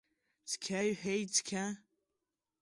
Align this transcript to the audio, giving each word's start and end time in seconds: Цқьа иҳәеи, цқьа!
Цқьа 0.49 0.79
иҳәеи, 0.89 1.23
цқьа! 1.33 1.65